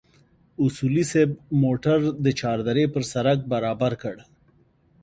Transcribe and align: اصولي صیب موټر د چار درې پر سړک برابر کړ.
اصولي 0.65 1.03
صیب 1.11 1.29
موټر 1.63 1.99
د 2.25 2.27
چار 2.39 2.57
درې 2.69 2.83
پر 2.93 3.03
سړک 3.11 3.39
برابر 3.53 3.91
کړ. 4.01 4.15